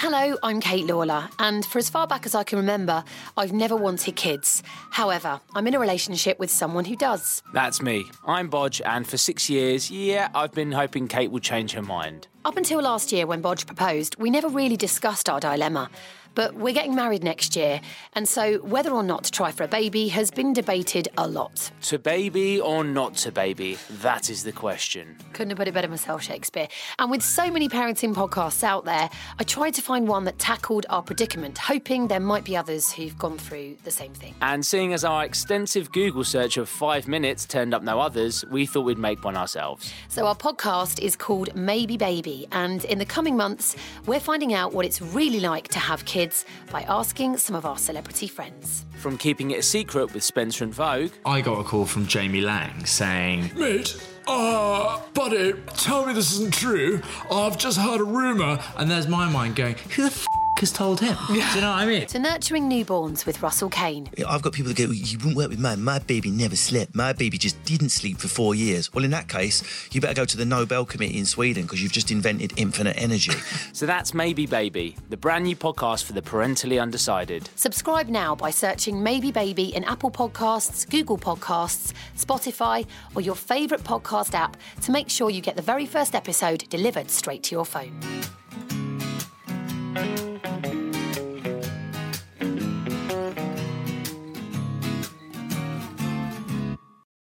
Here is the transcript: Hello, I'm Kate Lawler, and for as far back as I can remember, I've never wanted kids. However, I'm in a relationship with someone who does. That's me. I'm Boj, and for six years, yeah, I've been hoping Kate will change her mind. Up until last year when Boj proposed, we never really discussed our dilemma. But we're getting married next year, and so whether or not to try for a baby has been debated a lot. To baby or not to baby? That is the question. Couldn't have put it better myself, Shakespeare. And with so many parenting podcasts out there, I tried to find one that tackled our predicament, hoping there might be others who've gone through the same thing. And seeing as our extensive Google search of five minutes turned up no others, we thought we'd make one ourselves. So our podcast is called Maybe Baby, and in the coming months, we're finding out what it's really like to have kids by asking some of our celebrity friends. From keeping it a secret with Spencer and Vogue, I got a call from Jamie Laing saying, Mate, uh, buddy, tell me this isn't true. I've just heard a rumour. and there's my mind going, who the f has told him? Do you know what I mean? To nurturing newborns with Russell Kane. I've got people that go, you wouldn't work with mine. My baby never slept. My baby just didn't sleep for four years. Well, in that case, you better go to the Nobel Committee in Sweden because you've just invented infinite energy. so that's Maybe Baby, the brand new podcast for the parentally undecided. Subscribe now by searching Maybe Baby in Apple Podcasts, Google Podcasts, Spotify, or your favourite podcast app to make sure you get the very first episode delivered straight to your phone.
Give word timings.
Hello, 0.00 0.36
I'm 0.44 0.60
Kate 0.60 0.86
Lawler, 0.86 1.28
and 1.40 1.66
for 1.66 1.80
as 1.80 1.90
far 1.90 2.06
back 2.06 2.24
as 2.24 2.32
I 2.32 2.44
can 2.44 2.58
remember, 2.58 3.02
I've 3.36 3.52
never 3.52 3.74
wanted 3.74 4.14
kids. 4.14 4.62
However, 4.90 5.40
I'm 5.56 5.66
in 5.66 5.74
a 5.74 5.80
relationship 5.80 6.38
with 6.38 6.52
someone 6.52 6.84
who 6.84 6.94
does. 6.94 7.42
That's 7.52 7.82
me. 7.82 8.04
I'm 8.24 8.48
Boj, 8.48 8.80
and 8.86 9.08
for 9.08 9.16
six 9.16 9.50
years, 9.50 9.90
yeah, 9.90 10.28
I've 10.36 10.52
been 10.52 10.70
hoping 10.70 11.08
Kate 11.08 11.32
will 11.32 11.40
change 11.40 11.72
her 11.72 11.82
mind. 11.82 12.28
Up 12.44 12.56
until 12.56 12.80
last 12.80 13.10
year 13.10 13.26
when 13.26 13.42
Boj 13.42 13.66
proposed, 13.66 14.14
we 14.20 14.30
never 14.30 14.48
really 14.48 14.76
discussed 14.76 15.28
our 15.28 15.40
dilemma. 15.40 15.90
But 16.34 16.54
we're 16.54 16.74
getting 16.74 16.94
married 16.94 17.24
next 17.24 17.56
year, 17.56 17.80
and 18.12 18.28
so 18.28 18.58
whether 18.58 18.90
or 18.90 19.02
not 19.02 19.24
to 19.24 19.30
try 19.30 19.50
for 19.50 19.64
a 19.64 19.68
baby 19.68 20.08
has 20.08 20.30
been 20.30 20.52
debated 20.52 21.08
a 21.18 21.26
lot. 21.26 21.70
To 21.82 21.98
baby 21.98 22.60
or 22.60 22.84
not 22.84 23.16
to 23.16 23.32
baby? 23.32 23.76
That 24.02 24.30
is 24.30 24.44
the 24.44 24.52
question. 24.52 25.16
Couldn't 25.32 25.50
have 25.50 25.58
put 25.58 25.66
it 25.66 25.74
better 25.74 25.88
myself, 25.88 26.22
Shakespeare. 26.22 26.68
And 26.98 27.10
with 27.10 27.22
so 27.22 27.50
many 27.50 27.68
parenting 27.68 28.14
podcasts 28.14 28.62
out 28.62 28.84
there, 28.84 29.10
I 29.38 29.44
tried 29.44 29.74
to 29.74 29.82
find 29.82 30.06
one 30.06 30.24
that 30.24 30.38
tackled 30.38 30.86
our 30.90 31.02
predicament, 31.02 31.58
hoping 31.58 32.08
there 32.08 32.20
might 32.20 32.44
be 32.44 32.56
others 32.56 32.92
who've 32.92 33.18
gone 33.18 33.38
through 33.38 33.76
the 33.84 33.90
same 33.90 34.12
thing. 34.12 34.34
And 34.40 34.64
seeing 34.64 34.92
as 34.92 35.04
our 35.04 35.24
extensive 35.24 35.90
Google 35.90 36.24
search 36.24 36.56
of 36.56 36.68
five 36.68 37.08
minutes 37.08 37.46
turned 37.46 37.74
up 37.74 37.82
no 37.82 37.98
others, 38.00 38.44
we 38.50 38.66
thought 38.66 38.82
we'd 38.82 38.98
make 38.98 39.24
one 39.24 39.36
ourselves. 39.36 39.92
So 40.08 40.26
our 40.26 40.36
podcast 40.36 41.00
is 41.00 41.16
called 41.16 41.54
Maybe 41.56 41.96
Baby, 41.96 42.46
and 42.52 42.84
in 42.84 42.98
the 42.98 43.06
coming 43.06 43.36
months, 43.36 43.76
we're 44.06 44.20
finding 44.20 44.54
out 44.54 44.72
what 44.72 44.86
it's 44.86 45.00
really 45.00 45.40
like 45.40 45.68
to 45.68 45.78
have 45.78 46.04
kids 46.04 46.17
by 46.70 46.82
asking 46.82 47.36
some 47.36 47.54
of 47.54 47.64
our 47.64 47.78
celebrity 47.78 48.26
friends. 48.26 48.84
From 48.98 49.16
keeping 49.16 49.52
it 49.52 49.60
a 49.60 49.62
secret 49.62 50.12
with 50.12 50.24
Spencer 50.24 50.64
and 50.64 50.74
Vogue, 50.74 51.12
I 51.24 51.40
got 51.40 51.60
a 51.60 51.62
call 51.64 51.86
from 51.86 52.08
Jamie 52.08 52.40
Laing 52.40 52.84
saying, 52.84 53.52
Mate, 53.56 53.96
uh, 54.26 55.00
buddy, 55.14 55.52
tell 55.76 56.04
me 56.04 56.12
this 56.12 56.32
isn't 56.32 56.52
true. 56.52 57.00
I've 57.30 57.56
just 57.56 57.78
heard 57.78 58.00
a 58.00 58.04
rumour. 58.04 58.58
and 58.76 58.90
there's 58.90 59.06
my 59.06 59.30
mind 59.30 59.54
going, 59.54 59.76
who 59.94 60.02
the 60.02 60.08
f 60.08 60.26
has 60.58 60.72
told 60.72 60.98
him? 60.98 61.16
Do 61.28 61.34
you 61.34 61.40
know 61.60 61.70
what 61.70 61.78
I 61.78 61.86
mean? 61.86 62.06
To 62.08 62.18
nurturing 62.18 62.68
newborns 62.68 63.24
with 63.24 63.40
Russell 63.44 63.68
Kane. 63.68 64.10
I've 64.26 64.42
got 64.42 64.52
people 64.52 64.72
that 64.72 64.76
go, 64.76 64.90
you 64.90 65.16
wouldn't 65.18 65.36
work 65.36 65.50
with 65.50 65.60
mine. 65.60 65.84
My 65.84 66.00
baby 66.00 66.32
never 66.32 66.56
slept. 66.56 66.96
My 66.96 67.12
baby 67.12 67.38
just 67.38 67.62
didn't 67.62 67.90
sleep 67.90 68.18
for 68.18 68.26
four 68.26 68.56
years. 68.56 68.92
Well, 68.92 69.04
in 69.04 69.12
that 69.12 69.28
case, 69.28 69.62
you 69.92 70.00
better 70.00 70.14
go 70.14 70.24
to 70.24 70.36
the 70.36 70.44
Nobel 70.44 70.84
Committee 70.84 71.16
in 71.16 71.26
Sweden 71.26 71.62
because 71.62 71.80
you've 71.80 71.92
just 71.92 72.10
invented 72.10 72.54
infinite 72.56 73.00
energy. 73.00 73.30
so 73.72 73.86
that's 73.86 74.12
Maybe 74.12 74.46
Baby, 74.46 74.96
the 75.10 75.16
brand 75.16 75.44
new 75.44 75.54
podcast 75.54 76.02
for 76.02 76.12
the 76.12 76.22
parentally 76.22 76.80
undecided. 76.80 77.48
Subscribe 77.54 78.08
now 78.08 78.34
by 78.34 78.50
searching 78.50 78.97
Maybe 79.02 79.30
Baby 79.30 79.74
in 79.74 79.84
Apple 79.84 80.10
Podcasts, 80.10 80.88
Google 80.88 81.18
Podcasts, 81.18 81.92
Spotify, 82.16 82.86
or 83.14 83.22
your 83.22 83.34
favourite 83.34 83.84
podcast 83.84 84.34
app 84.34 84.56
to 84.82 84.90
make 84.90 85.08
sure 85.08 85.30
you 85.30 85.40
get 85.40 85.56
the 85.56 85.62
very 85.62 85.86
first 85.86 86.14
episode 86.14 86.68
delivered 86.68 87.10
straight 87.10 87.42
to 87.44 87.54
your 87.54 87.64
phone. 87.64 87.98